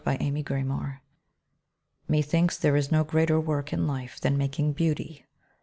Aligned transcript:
BEAUTY 0.03 0.31
MAKING 0.31 0.97
Methinks 2.07 2.57
there 2.57 2.75
is 2.75 2.91
no 2.91 3.03
greater 3.03 3.39
work 3.39 3.71
in 3.71 3.85
life 3.85 4.19
Than 4.19 4.35
making 4.35 4.73
beauty. 4.73 5.27